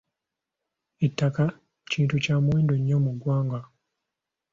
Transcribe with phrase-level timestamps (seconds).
[1.05, 1.43] Ettaka
[1.91, 3.59] kintu kya muwendo nnyo mu ggwanga.